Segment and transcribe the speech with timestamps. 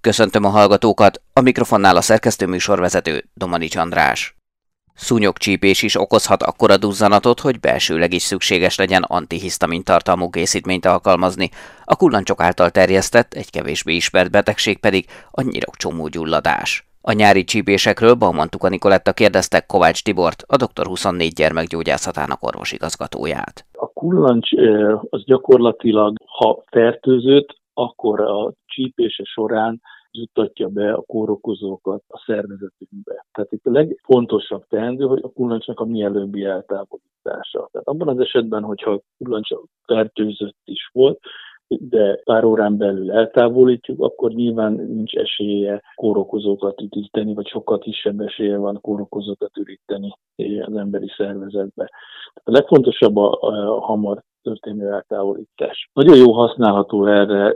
[0.00, 4.36] Köszöntöm a hallgatókat, a mikrofonnál a szerkesztő műsorvezető Domanics András.
[4.94, 11.50] Szúnyogcsípés is okozhat akkora duzzanatot, hogy belsőleg is szükséges legyen antihisztamin tartalmú készítményt alkalmazni,
[11.84, 16.88] a kullancsok által terjesztett, egy kevésbé ismert betegség pedig a nyirokcsomógyulladás.
[17.00, 20.86] A nyári csípésekről Bauman Tuka Nikoletta kérdezte Kovács Tibort, a Dr.
[20.86, 23.66] 24 gyermekgyógyászatának orvosigazgatóját.
[23.72, 24.48] A kullancs
[25.10, 33.26] az gyakorlatilag, ha fertőzött, akkor a csípése során juttatja be a kórokozókat a szervezetünkbe.
[33.32, 37.68] Tehát itt a legfontosabb teendő, hogy a kullancsnak a mielőbbi eltávolítása.
[37.72, 39.48] Tehát abban az esetben, hogyha a kullancs
[39.86, 41.20] fertőzött is volt,
[41.78, 48.56] de pár órán belül eltávolítjuk, akkor nyilván nincs esélye kórokozókat üdíteni, vagy sokkal kisebb esélye
[48.56, 50.12] van kórokozókat üríteni
[50.60, 51.90] az emberi szervezetbe.
[52.34, 55.90] A legfontosabb a, a hamar történő eltávolítás.
[55.92, 57.54] Nagyon jó használható erre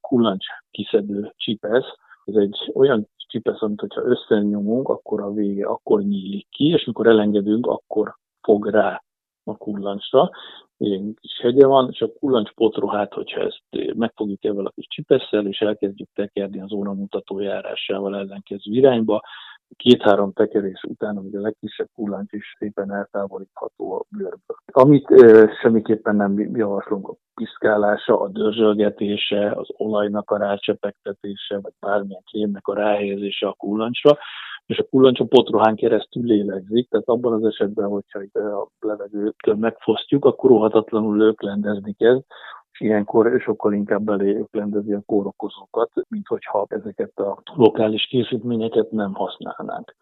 [0.00, 1.94] kullancs kiszedő csipesz.
[2.24, 7.06] Ez egy olyan csipesz, amit hogyha összenyomunk, akkor a vége akkor nyílik ki, és mikor
[7.06, 9.02] elengedünk, akkor fog rá
[9.44, 10.30] a kullancsra.
[10.76, 15.46] Ilyen kis hegye van, és a kullancs potrohát, hogyha ezt megfogjuk ebben a kis csipesszel,
[15.46, 19.22] és elkezdjük tekerni az óramutató járásával ellenkező irányba,
[19.76, 24.56] két-három tekerés után, ugye a legkisebb kullancs is szépen eltávolítható a bőrből.
[24.72, 32.22] Amit e, semmiképpen nem javaslunk, a piszkálása, a dörzsölgetése, az olajnak a rácsepegtetése, vagy bármilyen
[32.30, 34.18] krémnek a ráhelyezése a kullancsra,
[34.66, 40.24] és a kullancs a potrohán keresztül lélegzik, tehát abban az esetben, hogyha a levegőt megfosztjuk,
[40.24, 42.22] akkor óhatatlanul löklendezni kezd,
[42.72, 49.14] és ilyenkor sokkal inkább belé rendezi a kórokozókat, mint hogyha ezeket a lokális készítményeket nem
[49.14, 49.96] használnánk.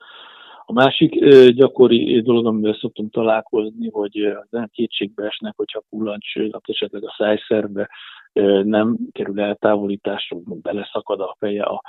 [0.64, 1.24] A másik
[1.54, 7.88] gyakori dolog, amivel szoktunk találkozni, hogy nem kétségbe esnek, hogyha a kullancsnak esetleg a szájszerbe
[8.62, 11.82] nem kerül eltávolításra, beleszakad a feje a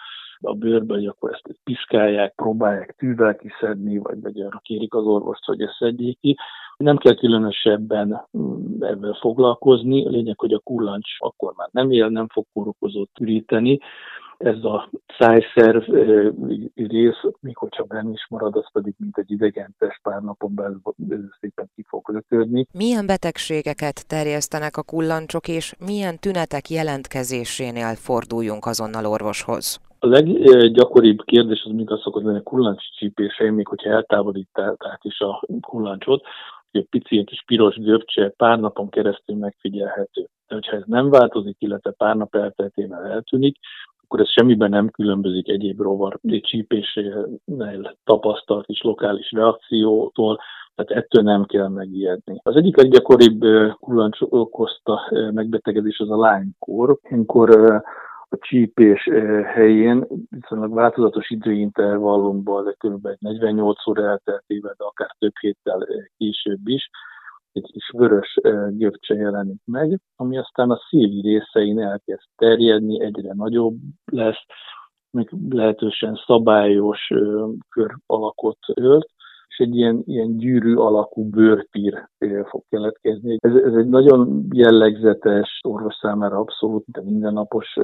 [0.43, 5.45] a bőrbe, hogy akkor ezt piszkálják, próbálják tűvel kiszedni, vagy, vagy arra kérik az orvost,
[5.45, 6.37] hogy ezt szedjék ki.
[6.77, 12.07] Nem kell különösebben mm, ebben foglalkozni, a lényeg, hogy a kullancs akkor már nem él,
[12.07, 13.79] nem fog kórokozót üríteni,
[14.43, 15.83] ez a szájszerv
[16.75, 20.53] rész, még hogyha benne is marad, az pedig mint egy idegen test pár napon
[20.95, 22.67] belül szépen ki fog lötődni.
[22.73, 29.81] Milyen betegségeket terjesztenek a kullancsok, és milyen tünetek jelentkezésénél forduljunk azonnal orvoshoz?
[30.03, 35.19] A leggyakoribb kérdés az mindig az szokott lenni a kullancs csípése, még hogyha eltávolították is
[35.19, 36.23] a kullancsot,
[36.71, 40.27] hogy egy pici kis piros görbcse pár napon keresztül megfigyelhető.
[40.47, 43.57] De hogyha ez nem változik, illetve pár nap elteltével eltűnik,
[44.03, 50.39] akkor ez semmiben nem különbözik egyéb rovar csípésénél tapasztalt is lokális reakciótól,
[50.75, 52.39] tehát ettől nem kell megijedni.
[52.43, 53.43] Az egyik leggyakoribb
[53.79, 55.01] kullancs okozta
[55.33, 57.81] megbetegedés az a lánykor, amikor
[58.33, 59.09] a csípés
[59.45, 63.07] helyén viszonylag változatos időintervallumban, de kb.
[63.19, 66.89] 48 óra elteltével, de akár több héttel később is,
[67.51, 68.39] egy kis vörös
[68.69, 73.75] gyökcse jelenik meg, ami aztán a szívi részein elkezd terjedni, egyre nagyobb
[74.11, 74.45] lesz,
[75.11, 77.07] meg lehetősen szabályos
[77.69, 79.09] kör alakot ölt,
[79.53, 82.07] és egy ilyen, ilyen gyűrű alakú bőrpír
[82.45, 83.37] fog keletkezni.
[83.39, 87.77] Ez, ez egy nagyon jellegzetes, orvos számára abszolút de mindennapos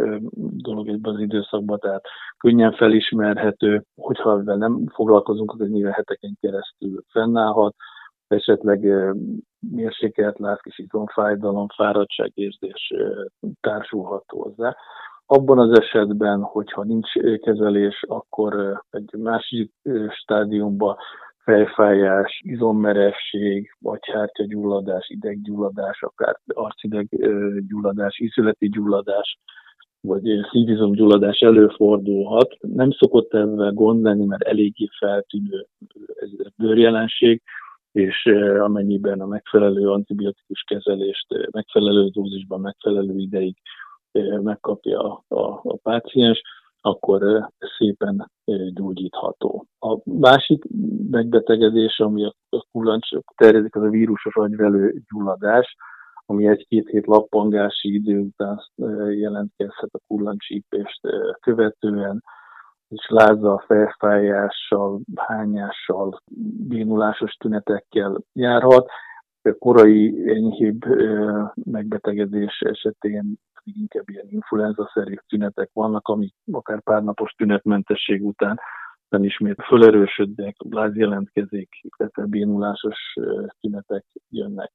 [0.58, 2.04] dolog ebben az időszakban, tehát
[2.38, 7.76] könnyen felismerhető, hogyha ezzel nem foglalkozunk, az nyilván heteken keresztül fennállhat,
[8.28, 8.88] esetleg
[9.72, 12.94] mérsékelt láz, kis izomfájdalom, fáradtságérzés
[13.62, 14.76] társulhat hozzá.
[15.26, 19.74] Abban az esetben, hogyha nincs kezelés, akkor egy másik
[20.10, 20.98] stádiumban
[21.50, 29.40] fejfájás, izommeresség, agyhártyagyulladás, ideggyulladás, akár arcideggyulladás, ízületi gyulladás,
[30.02, 30.22] vagy
[30.52, 32.56] szívizomgyulladás előfordulhat.
[32.60, 35.66] Nem szokott ezzel gond lenni, mert eléggé feltűnő
[36.16, 37.42] ez a bőrjelenség,
[37.92, 38.26] és
[38.60, 43.56] amennyiben a megfelelő antibiotikus kezelést megfelelő dózisban, megfelelő ideig
[44.42, 46.42] megkapja a, a, a páciens,
[46.82, 48.32] akkor szépen
[48.74, 49.66] gyógyítható.
[49.80, 50.64] A másik
[51.12, 55.76] megbetegedés, ami a kullancsok terjedik, az a vírusos agyvelő gyulladás,
[56.26, 58.60] ami egy-két hét lappangási idő után
[59.12, 61.00] jelentkezhet a kullancsípést
[61.40, 62.24] követően,
[62.88, 66.22] és lázzal, felfájással, hányással,
[66.68, 68.90] bénulásos tünetekkel járhat.
[69.42, 70.86] A korai enyhébb
[71.54, 73.34] megbetegedés esetén
[73.78, 78.60] inkább ilyen influenza-szerű tünetek vannak, amik akár párnapos tünetmentesség után
[79.10, 83.14] nem ismét fölerősödnek, láz jelentkezik, illetve bénulásos
[83.60, 84.72] tünetek jönnek.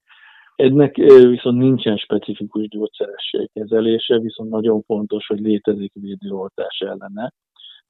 [0.54, 0.96] Ennek
[1.28, 7.32] viszont nincsen specifikus gyógyszeres kezelése, viszont nagyon fontos, hogy létezik védőoltás ellene.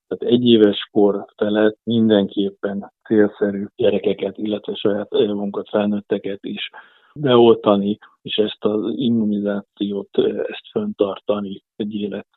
[0.06, 6.70] Tehát egy éves kor felett mindenképpen célszerű gyerekeket, illetve saját munkat felnőtteket is
[7.14, 10.18] beoltani, és ezt az immunizációt,
[10.48, 12.28] ezt föntartani egy élet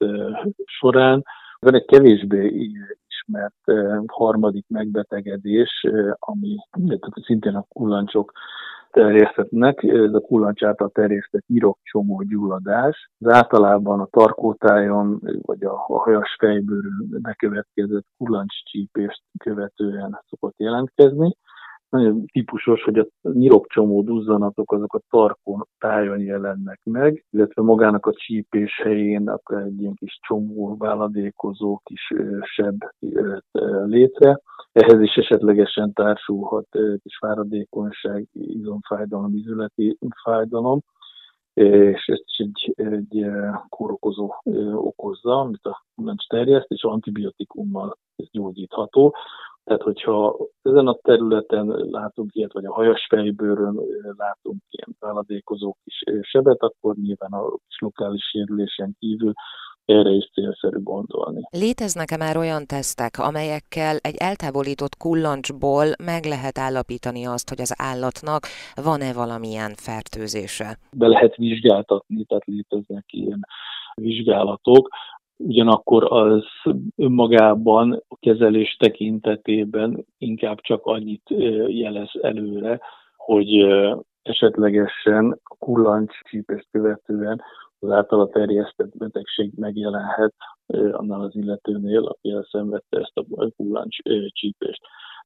[0.65, 1.24] során.
[1.59, 2.71] Van egy kevésbé
[3.07, 3.63] ismert
[4.07, 5.85] harmadik megbetegedés,
[6.19, 6.56] ami
[7.25, 8.31] szintén a kullancsok
[8.91, 13.09] terjesztetnek, ez a kullancs által terjesztett nyirokcsomó gyulladás.
[13.19, 21.35] Az általában a tarkótájon vagy a hajas fejbőrön bekövetkezett kullancscsípést követően szokott jelentkezni
[21.89, 28.13] nagyon típusos, hogy a nyirokcsomó duzzanatok azok a tarkon tájon jelennek meg, illetve magának a
[28.13, 32.84] csípés helyén akkor egy ilyen kis csomó váladékozó kis seb
[33.86, 34.42] létre.
[34.72, 36.68] Ehhez is esetlegesen társulhat
[37.01, 40.80] kis fáradékonyság, izomfájdalom, izületi fájdalom,
[41.54, 43.25] és ezt is egy, egy
[43.69, 44.34] kórokozó
[44.74, 49.16] okozza, amit a kullancs terjeszt, és antibiotikummal ez gyógyítható.
[49.68, 53.80] Tehát, hogyha ezen a területen látunk ilyet, vagy a hajas fejbőrön
[54.18, 59.34] látunk ilyen váladékozó kis sebet, akkor nyilván a kis lokális sérülésen kívül
[59.86, 61.42] erre is célszerű gondolni.
[61.52, 68.42] Léteznek-e már olyan tesztek, amelyekkel egy eltávolított kullancsból meg lehet állapítani azt, hogy az állatnak
[68.75, 70.78] van-e valamilyen fertőzése?
[70.98, 73.40] Be lehet vizsgáltatni, tehát léteznek ilyen
[74.02, 74.90] vizsgálatok
[75.38, 76.45] ugyanakkor az
[76.95, 81.30] önmagában a kezelés tekintetében inkább csak annyit
[81.68, 82.80] jelez előre,
[83.16, 83.56] hogy
[84.22, 87.42] esetlegesen a kullancs csípést követően
[87.80, 90.34] az általa terjesztett betegség megjelenhet
[90.92, 93.98] annál az illetőnél, aki elszenvedte ezt a kullancs
[94.30, 94.81] csípést.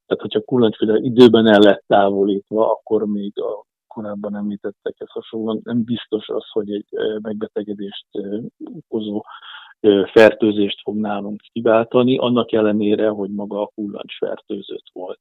[0.06, 5.84] Tehát, hogyha kullancs például időben el lett távolítva, akkor még a korábban említettekhez hasonlóan nem
[5.84, 6.88] biztos az, hogy egy
[7.22, 8.06] megbetegedést
[8.74, 9.22] okozó
[10.12, 15.18] fertőzést fog nálunk kiváltani, annak ellenére, hogy maga a kullancs fertőzött volt.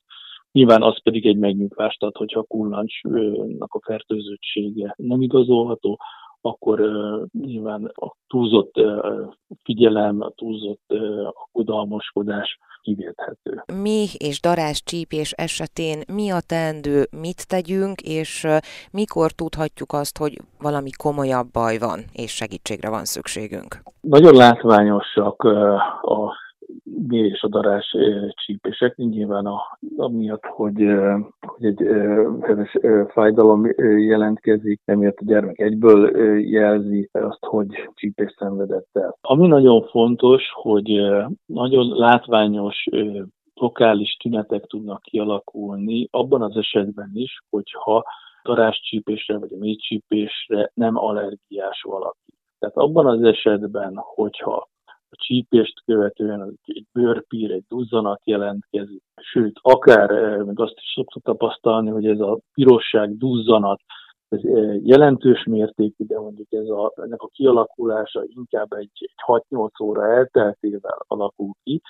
[0.52, 6.00] Nyilván az pedig egy megnyugvást ad, hogyha a kullancsnak a fertőzöttsége nem igazolható,
[6.42, 9.34] akkor uh, nyilván a túlzott uh,
[9.64, 13.64] figyelem, a túlzott uh, aggodalmaskodás kivéthető.
[13.84, 18.48] Mi és darás csípés esetén mi a teendő, mit tegyünk, és
[18.92, 23.82] mikor tudhatjuk azt, hogy valami komolyabb baj van, és segítségre van szükségünk?
[24.02, 25.44] Nagyon látványosak
[26.02, 26.34] a
[27.10, 27.96] és a darás
[28.46, 30.86] csípések, nyilván a, amiatt, hogy,
[31.40, 31.80] hogy egy
[32.42, 32.78] heves
[33.08, 33.66] fájdalom
[33.98, 36.10] jelentkezik, emiatt a gyermek egyből
[36.40, 39.18] jelzi azt, hogy csípés szenvedett el.
[39.22, 41.02] Ami nagyon fontos, hogy
[41.46, 42.88] nagyon látványos
[43.54, 48.04] lokális tünetek tudnak kialakulni, abban az esetben is, hogyha
[48.44, 52.34] daráscsípésre vagy a mélycsípésre nem allergiás valaki.
[52.60, 54.70] Tehát abban az esetben, hogyha
[55.12, 59.04] a csípést követően egy bőrpír, egy duzzanat jelentkezik.
[59.16, 63.82] Sőt, akár eh, meg azt is szoktuk tapasztalni, hogy ez a pirosság, duzzanat,
[64.30, 69.84] ez eh, jelentős mértékű, de mondjuk ez a, ennek a kialakulása inkább egy, egy 6-8
[69.84, 71.82] óra elteltével alakul ki,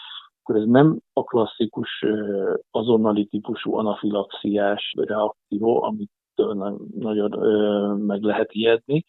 [0.42, 6.12] akkor ez nem a klasszikus eh, azonnali típusú anafilaxiás reakció, amit
[7.00, 7.40] nagyon
[7.98, 9.06] meg lehet ijedni,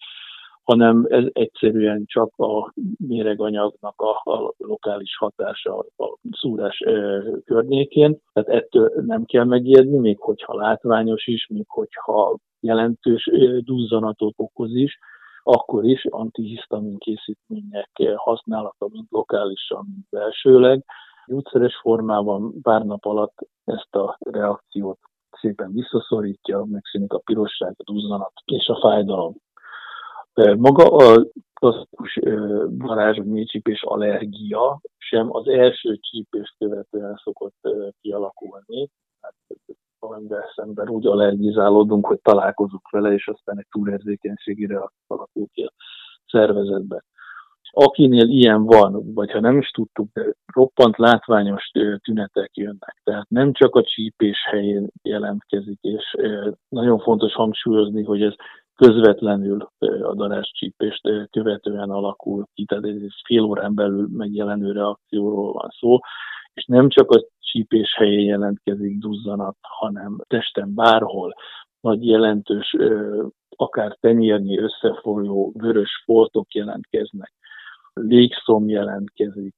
[0.63, 2.73] hanem ez egyszerűen csak a
[3.07, 8.19] méreganyagnak a, a lokális hatása a szúrás e, környékén.
[8.33, 14.75] Tehát ettől nem kell megijedni, még hogyha látványos is, még hogyha jelentős e, duzzanatot okoz
[14.75, 14.99] is,
[15.43, 20.85] akkor is antihisztamin készítmények használata, mint lokálisan, mint belsőleg.
[21.27, 24.99] Gyógyszeres formában pár nap alatt ezt a reakciót
[25.41, 29.35] szépen visszaszorítja, megszűnik a pirosság, a duzzanat és a fájdalom.
[30.35, 32.19] Maga a klasszikus
[32.69, 37.69] varázs vagy mélycsípés allergia sem az első csípést követően szokott
[38.01, 38.91] kialakulni.
[39.21, 39.35] Hát,
[39.99, 45.73] valamivel szemben úgy allergizálódunk, hogy találkozunk vele, és aztán egy túlérzékenységére alakul ki a
[46.27, 47.05] szervezetbe.
[47.75, 53.01] Akinél ilyen van, vagy ha nem is tudtuk, de roppant látványos tünetek jönnek.
[53.05, 56.17] Tehát nem csak a csípés helyén jelentkezik, és
[56.69, 58.35] nagyon fontos hangsúlyozni, hogy ez
[58.83, 59.69] közvetlenül
[60.03, 65.99] a daráscsípést követően alakul ki, tehát egy fél órán belül megjelenő reakcióról van szó,
[66.55, 71.35] és nem csak a csípés helyén jelentkezik duzzanat, hanem testen bárhol
[71.81, 72.77] nagy jelentős,
[73.57, 77.33] akár tenyérnyi összefolyó vörös foltok jelentkeznek,
[77.93, 79.55] légszom jelentkezik,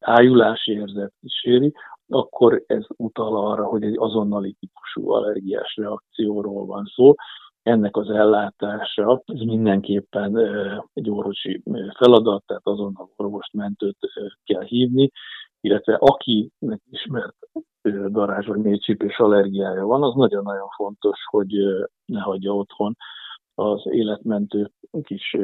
[0.00, 1.72] ájulási érzet kíséri,
[2.08, 7.14] akkor ez utal arra, hogy egy azonnali típusú allergiás reakcióról van szó,
[7.68, 10.38] ennek az ellátása, ez mindenképpen
[10.92, 11.62] egy orvosi
[11.96, 13.98] feladat, tehát azonnal orvost mentőt
[14.44, 15.10] kell hívni,
[15.60, 17.36] illetve akinek ismert
[18.08, 21.52] darázs vagy mélycsípés allergiája van, az nagyon-nagyon fontos, hogy
[22.04, 22.96] ne hagyja otthon
[23.54, 24.70] az életmentő
[25.02, 25.36] kis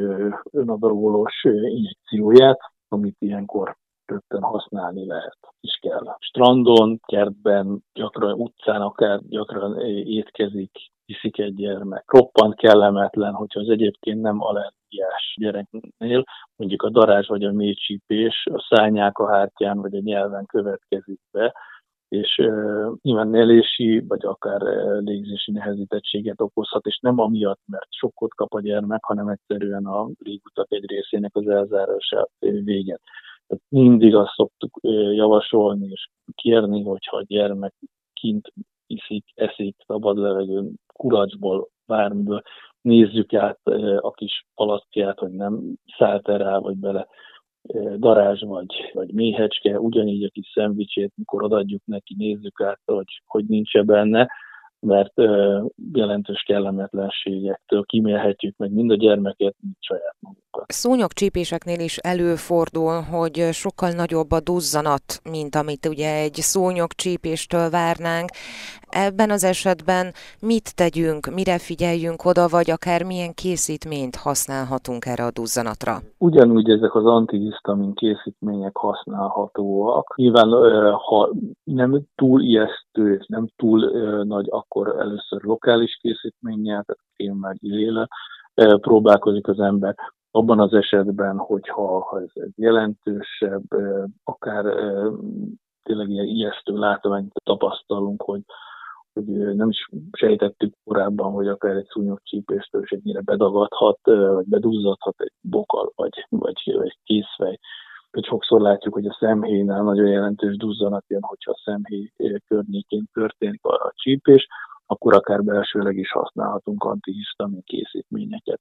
[0.51, 6.15] önadarolós injekcióját, amit ilyenkor rögtön használni lehet is kell.
[6.19, 10.71] Strandon, kertben, gyakran utcán akár gyakran étkezik,
[11.05, 12.11] iszik egy gyermek.
[12.11, 16.23] Roppant kellemetlen, hogyha az egyébként nem allergiás gyereknél,
[16.55, 21.53] mondjuk a darázs vagy a mélycsípés a szányák a hártyán vagy a nyelven következik be,
[22.07, 24.61] és uh, nyilván nelési, vagy akár
[25.01, 30.71] légzési nehezítettséget okozhat, és nem amiatt, mert sokkot kap a gyermek, hanem egyszerűen a légutak
[30.71, 33.01] egy részének az elzárása véget.
[33.47, 34.79] Tehát mindig azt szoktuk
[35.13, 37.73] javasolni és kérni, hogyha a gyermek
[38.13, 38.53] kint
[38.87, 42.41] iszik, eszik szabad levegőn, kuracsból, bármiből,
[42.81, 43.59] nézzük át
[43.99, 47.07] a kis palackját, hogy nem szállt rá, vagy bele
[47.97, 53.45] darázs vagy, vagy méhecske, ugyanígy a kis szendvicsét, mikor adjuk neki, nézzük át, hogy, hogy
[53.45, 54.29] nincs-e benne,
[54.79, 55.13] mert
[55.93, 60.44] jelentős kellemetlenségektől kimélhetjük meg mind a gyermeket, mind saját magunkat.
[60.67, 68.29] Szúnyogcsípéseknél is előfordul, hogy sokkal nagyobb a duzzanat, mint amit ugye egy szúnyogcsípéstől várnánk.
[68.89, 75.31] Ebben az esetben mit tegyünk, mire figyeljünk oda, vagy akár milyen készítményt használhatunk erre a
[75.31, 75.97] duzzanatra?
[76.17, 80.15] Ugyanúgy ezek az antihisztamin készítmények használhatóak.
[80.15, 80.49] Nyilván,
[80.91, 81.31] ha
[81.63, 83.79] nem túl ijesztő nem túl
[84.23, 88.07] nagy, akkor először lokális készítménnyel, tehát kémmel, giléle
[88.81, 89.95] próbálkozik az ember.
[90.35, 93.63] Abban az esetben, hogyha ha ez egy jelentősebb,
[94.23, 94.63] akár
[95.83, 98.41] tényleg ilyen ijesztő látványt tapasztalunk, hogy
[99.13, 105.31] hogy nem is sejtettük korábban, hogy akár egy szúnyogcsípéstől is ennyire bedagadhat, vagy bedúzzadhat egy
[105.41, 107.59] bokal, vagy, vagy egy készfej.
[108.11, 112.11] Hogy sokszor látjuk, hogy a szemhéjnál nagyon jelentős duzzanat jön, hogyha a szemhéj
[112.47, 114.47] környékén történik a, csípés,
[114.85, 118.59] akkor akár belsőleg is használhatunk antihisztamin készítményeket.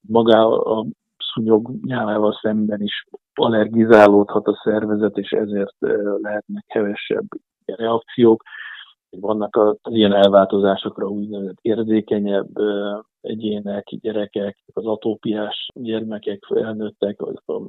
[0.00, 0.86] Maga a
[1.36, 5.76] szúnyog nyálával szemben is allergizálódhat a szervezet, és ezért
[6.20, 7.26] lehetnek hevesebb
[7.64, 8.42] reakciók.
[9.10, 12.50] Vannak az ilyen elváltozásokra úgynevezett érzékenyebb
[13.20, 17.68] egyének, gyerekek, az atópiás gyermekek, felnőttek, a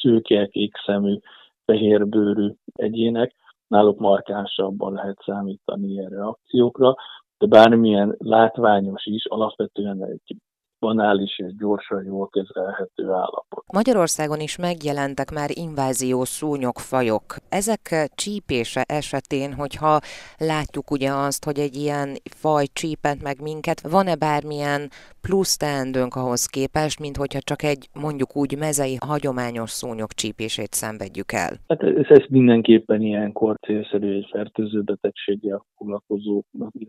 [0.00, 1.18] szőke, kékszemű,
[1.64, 3.34] fehérbőrű egyének,
[3.68, 6.94] náluk markánsabban lehet számítani ilyen reakciókra,
[7.38, 10.36] de bármilyen látványos is, alapvetően egy
[10.78, 13.64] banális és gyorsan jól kezelhető állapot.
[13.72, 17.36] Magyarországon is megjelentek már inváziós szúnyogfajok.
[17.48, 19.98] Ezek csípése esetén, hogyha
[20.38, 24.90] látjuk ugye azt, hogy egy ilyen faj csípent meg minket, van-e bármilyen
[25.26, 31.32] plusz teendőnk ahhoz képest, mint hogyha csak egy mondjuk úgy mezei hagyományos szúnyog csípését szenvedjük
[31.32, 31.52] el?
[31.68, 36.42] Hát ez, ez mindenképpen ilyenkor célszerű egy fertőző betegséggel foglalkozó,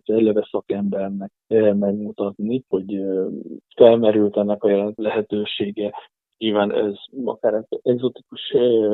[0.06, 1.32] eleve szakembernek
[1.86, 2.89] megmutatni, hogy
[3.75, 5.94] felmerült ennek a lehetősége.
[6.38, 6.94] Nyilván ez
[7.25, 8.53] akár egzotikus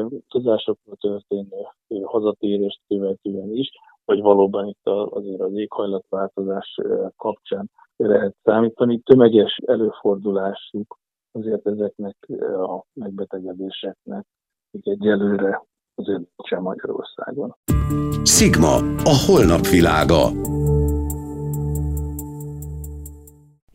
[0.10, 1.62] utazásokra történő
[2.04, 3.70] hazatérést követően is,
[4.06, 6.78] vagy valóban itt azért az éghajlatváltozás
[7.16, 9.00] kapcsán lehet számítani.
[9.00, 11.00] Tömeges előfordulásuk
[11.32, 12.16] azért ezeknek
[12.68, 14.26] a megbetegedéseknek
[14.72, 15.64] még egyelőre
[15.96, 17.56] azért sem Magyarországon.
[18.24, 20.30] Sigma, a holnap világa.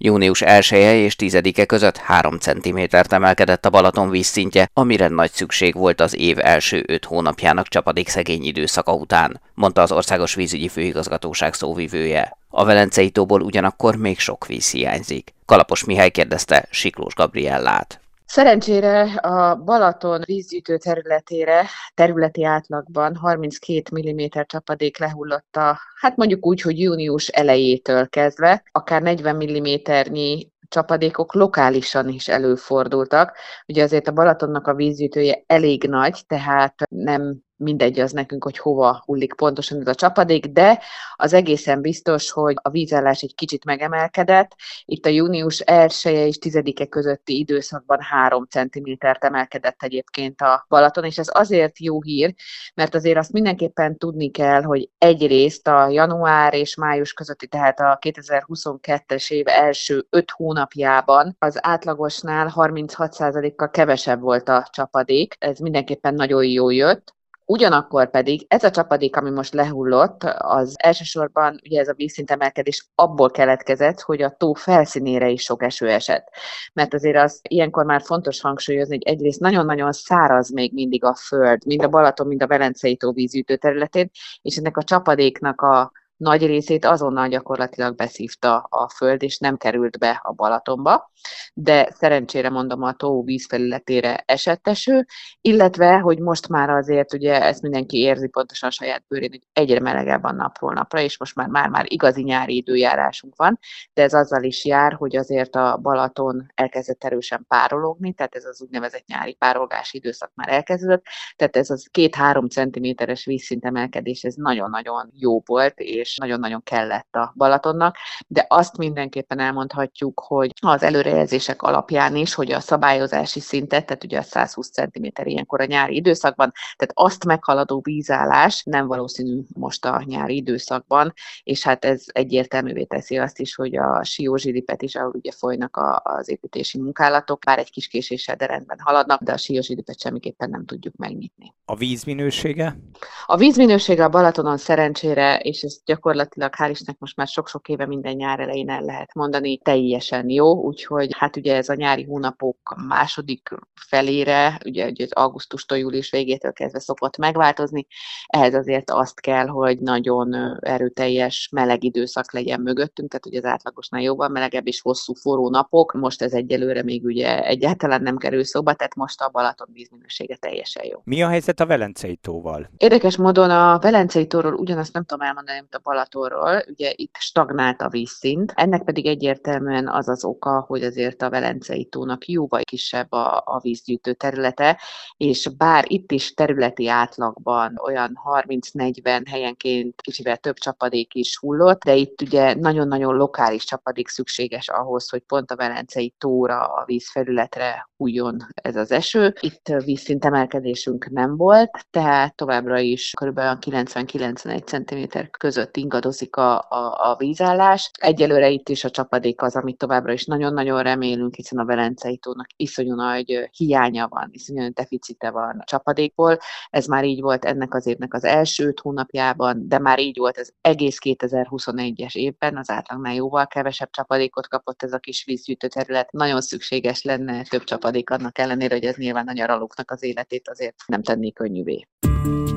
[0.01, 5.75] Június 1 -e és 10-e között 3 cm-t emelkedett a Balaton vízszintje, amire nagy szükség
[5.75, 12.38] volt az év első 5 hónapjának csapadékszegény időszaka után, mondta az Országos Vízügyi Főigazgatóság szóvivője.
[12.51, 15.35] A Velencei tóból ugyanakkor még sok víz hiányzik.
[15.45, 18.01] Kalapos Mihály kérdezte Siklós Gabriellát.
[18.27, 26.61] Szerencsére a Balaton vízgyűjtő területére területi átlagban 32 mm csapadék lehullott a, hát mondjuk úgy,
[26.61, 33.37] hogy június elejétől kezdve, akár 40 mm-nyi csapadékok lokálisan is előfordultak.
[33.67, 39.03] Ugye azért a Balatonnak a vízgyűjtője elég nagy, tehát nem mindegy az nekünk, hogy hova
[39.05, 40.83] hullik pontosan ez a csapadék, de
[41.17, 44.55] az egészen biztos, hogy a vízállás egy kicsit megemelkedett.
[44.85, 51.05] Itt a június 1 -e és 10-e közötti időszakban 3 cm-t emelkedett egyébként a Balaton,
[51.05, 52.35] és ez azért jó hír,
[52.75, 57.99] mert azért azt mindenképpen tudni kell, hogy egyrészt a január és május közötti, tehát a
[58.01, 65.37] 2022-es év első 5 hónapjában az átlagosnál 36%-kal kevesebb volt a csapadék.
[65.39, 67.17] Ez mindenképpen nagyon jó jött
[67.51, 73.31] Ugyanakkor pedig ez a csapadék, ami most lehullott, az elsősorban ugye ez a vízszintemelkedés abból
[73.31, 76.29] keletkezett, hogy a tó felszínére is sok eső esett.
[76.73, 81.67] Mert azért az ilyenkor már fontos hangsúlyozni, hogy egyrészt nagyon-nagyon száraz még mindig a föld,
[81.67, 84.11] mind a Balaton, mind a Velencei tó vízütő területén,
[84.43, 89.99] és ennek a csapadéknak a nagy részét azonnal gyakorlatilag beszívta a föld, és nem került
[89.99, 91.11] be a Balatonba,
[91.55, 95.07] de szerencsére mondom a tó vízfelületére esett eső,
[95.41, 99.81] illetve, hogy most már azért ugye ezt mindenki érzi pontosan a saját bőrén, hogy egyre
[99.81, 103.59] melegebb van napról napra, és most már, már, már igazi nyári időjárásunk van,
[103.93, 108.63] de ez azzal is jár, hogy azért a Balaton elkezdett erősen párologni, tehát ez az
[108.63, 111.05] úgynevezett nyári párolgási időszak már elkezdődött,
[111.37, 117.33] tehát ez az két-három centiméteres vízszintemelkedés, ez nagyon-nagyon jó volt, és és nagyon-nagyon kellett a
[117.37, 117.97] Balatonnak,
[118.27, 124.19] de azt mindenképpen elmondhatjuk, hogy az előrejelzések alapján is, hogy a szabályozási szintet, tehát ugye
[124.19, 130.03] a 120 cm ilyenkor a nyári időszakban, tehát azt meghaladó vízállás nem valószínű most a
[130.05, 131.13] nyári időszakban,
[131.43, 136.01] és hát ez egyértelművé teszi azt is, hogy a Siózsilipet is, ahol ugye folynak a,
[136.05, 140.65] az építési munkálatok, már egy kis késéssel, de rendben haladnak, de a Siózsilipet semmiképpen nem
[140.65, 141.55] tudjuk megnyitni.
[141.65, 142.79] A vízminősége?
[143.27, 148.15] A vízminősége a Balatonon szerencsére, és ez gyakorlatilag hál' Istennek most már sok-sok éve minden
[148.15, 153.55] nyár elején el lehet mondani, teljesen jó, úgyhogy hát ugye ez a nyári hónapok második
[153.75, 157.87] felére, ugye, ugye az augusztustól július végétől kezdve szokott megváltozni,
[158.27, 164.03] ehhez azért azt kell, hogy nagyon erőteljes meleg időszak legyen mögöttünk, tehát ugye az átlagosnál
[164.03, 168.75] jóval melegebb és hosszú forró napok, most ez egyelőre még ugye egyáltalán nem kerül szóba,
[168.75, 171.01] tehát most a Balaton vízminősége teljesen jó.
[171.05, 172.71] Mi a helyzet a Velencei tóval?
[172.77, 177.81] Érdekes módon a Velencei tóról ugyanazt nem tudom elmondani, mint a Balatonról, ugye itt stagnált
[177.81, 183.13] a vízszint, ennek pedig egyértelműen az az oka, hogy azért a Velencei tónak jóval kisebb
[183.13, 184.81] a, a vízgyűjtő területe,
[185.17, 191.95] és bár itt is területi átlagban olyan 30-40 helyenként kicsivel több csapadék is hullott, de
[191.95, 198.47] itt ugye nagyon-nagyon lokális csapadék szükséges ahhoz, hogy pont a Velencei tóra, a vízfelületre hújjon
[198.55, 199.35] ez az eső.
[199.41, 203.39] Itt vízszintemelkedésünk nem volt, tehát továbbra is kb.
[203.39, 207.91] 90-91 cm között ingadozik a, a, a vízállás.
[208.01, 212.47] Egyelőre itt is a csapadék az, amit továbbra is nagyon-nagyon remélünk, hiszen a Velencei tónak
[212.57, 216.39] iszonyú nagy hiánya van, iszonyú deficite van a csapadékból.
[216.71, 220.53] Ez már így volt ennek az évnek az első hónapjában, de már így volt az
[220.61, 226.13] egész 2021-es évben, az átlagnál jóval kevesebb csapadékot kapott ez a kis vízgyűjtő terület.
[226.13, 230.77] Nagyon szükséges lenne több csapadék annak ellenére, hogy ez nyilván a nyaralóknak az életét azért
[230.87, 231.87] nem tenné könnyűvé.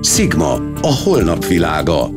[0.01, 2.09] Sigma, a holnap világa.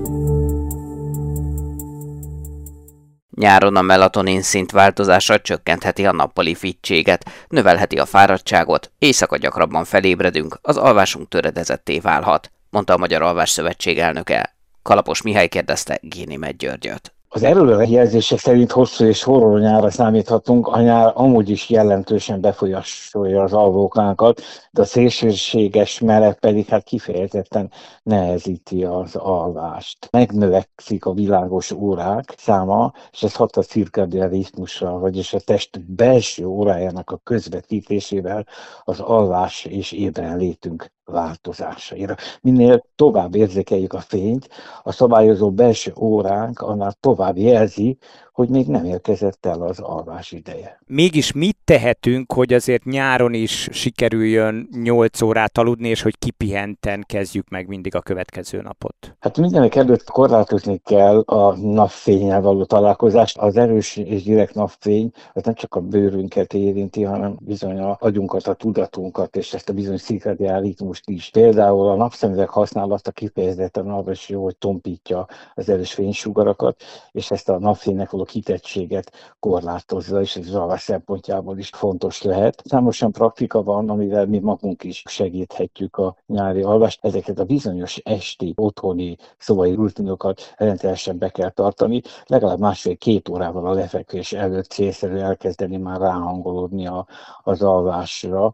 [3.35, 10.59] Nyáron a melatonin szint változása csökkentheti a nappali fittséget, növelheti a fáradtságot, éjszaka gyakrabban felébredünk,
[10.63, 14.55] az alvásunk töredezetté válhat, mondta a Magyar Alvás Szövetség elnöke.
[14.83, 17.15] Kalapos Mihály kérdezte Géni Györgyöt.
[17.35, 23.53] Az előrejelzések szerint hosszú és horror nyára számíthatunk, a nyár amúgy is jelentősen befolyásolja az
[23.53, 27.71] alvókánkat, de a szélsőséges meleg pedig hát kifejezetten
[28.03, 30.09] nehezíti az alvást.
[30.11, 36.45] Megnövekszik a világos órák száma, és ez hat a cirkadian ritmusra, vagyis a test belső
[36.47, 38.47] órájának a közvetítésével
[38.85, 42.15] az alvás és ébrenlétünk változásaira.
[42.41, 44.49] Minél tovább érzékeljük a fényt,
[44.83, 47.99] a szabályozó belső óránk annál tovább jelzi,
[48.35, 50.81] hogy még nem érkezett el az alvás ideje.
[50.87, 57.49] Mégis mit tehetünk, hogy azért nyáron is sikerüljön 8 órát aludni, és hogy kipihenten kezdjük
[57.49, 59.17] meg mindig a következő napot?
[59.19, 63.39] Hát mindenek előtt korlátozni kell a napfényel való találkozást.
[63.39, 68.47] Az erős és direkt napfény az nem csak a bőrünket érinti, hanem bizony a agyunkat,
[68.47, 71.31] a tudatunkat, és ezt a bizony szikadiál ritmust is.
[71.31, 77.49] Például a napszemüveg használata kifejezetten arra is jó, hogy tompítja az erős fénysugarakat, és ezt
[77.49, 82.63] a napfénynek való való kitettséget korlátozza, és ez alvás szempontjából is fontos lehet.
[82.65, 87.05] Számosan praktika van, amivel mi magunk is segíthetjük a nyári alvást.
[87.05, 92.03] Ezeket a bizonyos esti, otthoni szobai rutinokat rendszeresen be kell tartani.
[92.27, 97.07] Legalább másfél-két órával a lefekvés előtt célszerű elkezdeni már ráhangolódni a,
[97.43, 98.53] az alvásra,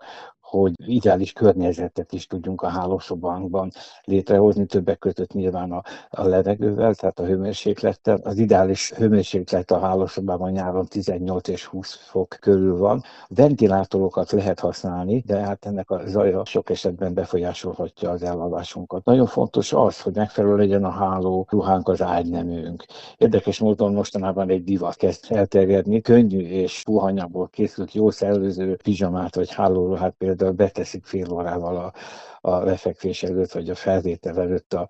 [0.50, 3.70] hogy ideális környezetet is tudjunk a hálószobánkban
[4.04, 8.20] létrehozni, többek között nyilván a, a levegővel, tehát a hőmérséklettel.
[8.22, 13.02] Az ideális hőmérséklet a hálószobában nyáron 18 és 20 fok körül van.
[13.28, 19.04] Ventilátorokat lehet használni, de hát ennek a zaja sok esetben befolyásolhatja az elalvásunkat.
[19.04, 22.84] Nagyon fontos az, hogy megfelelő legyen a háló ruhánk az ágynemünk.
[23.16, 29.52] Érdekes módon mostanában egy divat kezd elterjedni, könnyű és puhanyagból készült jó szellőző pizsamát vagy
[29.52, 31.92] hálóruhát például például beteszik fél órával a,
[32.40, 34.88] a lefekvés előtt, vagy a felvétel előtt a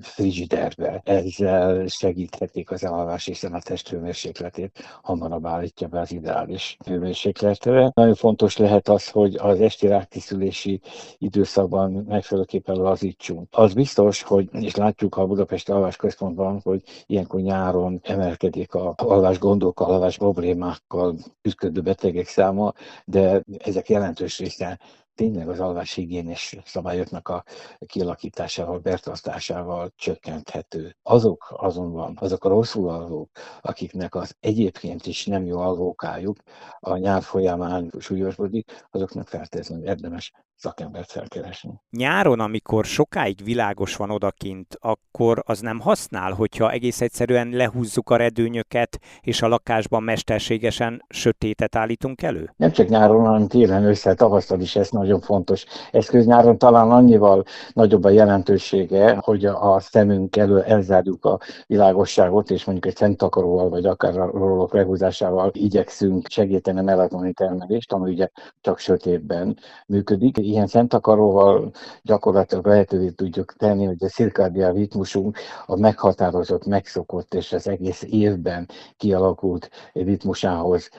[0.00, 1.00] frigiderbe.
[1.04, 7.90] Ezzel segíthetik az elalvás, hiszen a testhőmérsékletét hamarabb állítja be az ideális hőmérsékletre.
[7.94, 10.80] Nagyon fontos lehet az, hogy az esti ráktiszülési
[11.18, 13.48] időszakban megfelelőképpen lazítsunk.
[13.50, 19.38] Az biztos, hogy, és látjuk a Budapesti Alvás Központban, hogy ilyenkor nyáron emelkedik a alvás
[19.38, 21.16] gondokkal, alvás problémákkal
[21.56, 22.72] küzdő betegek száma,
[23.04, 24.78] de ezek jelentős része
[25.14, 27.44] tényleg az alváshigiénés szabályoknak a
[27.86, 30.96] kialakításával, betartásával csökkenthető.
[31.02, 36.36] Azok azonban, azok a rosszul alvók, akiknek az egyébként is nem jó alvókájuk
[36.80, 41.80] a nyár folyamán súlyosbodik, azoknak feltétlenül érdemes szakembert felkeresni.
[41.90, 48.16] Nyáron, amikor sokáig világos van odakint, akkor az nem használ, hogyha egész egyszerűen lehúzzuk a
[48.16, 52.52] redőnyöket, és a lakásban mesterségesen sötétet állítunk elő?
[52.56, 56.26] Nem csak nyáron, hanem télen, össze, tavasztal is ez nagyon fontos eszköz.
[56.26, 62.86] Nyáron talán annyival nagyobb a jelentősége, hogy a szemünk elől elzárjuk a világosságot, és mondjuk
[62.86, 68.28] egy szentakaróval, vagy akár a rólok lehúzásával igyekszünk segíteni a melatoni termelést, ami ugye
[68.60, 71.70] csak sötétben működik ilyen szentakaróval
[72.02, 78.68] gyakorlatilag lehetővé tudjuk tenni, hogy a szirkádiá ritmusunk a meghatározott, megszokott és az egész évben
[78.96, 80.90] kialakult ritmusához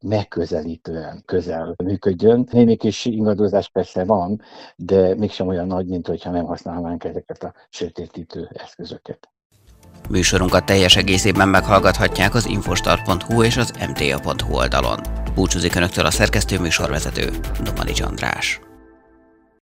[0.00, 2.48] megközelítően közel működjön.
[2.50, 4.42] Némi kis ingadozás persze van,
[4.76, 9.28] de mégsem olyan nagy, mint hogyha nem használnánk ezeket a sötétítő eszközöket.
[10.10, 15.00] Műsorunkat teljes egészében meghallgathatják az infostart.hu és az mta.hu oldalon.
[15.34, 17.30] Búcsúzik Önöktől a szerkesztő műsorvezető,
[17.64, 18.60] Domanics András.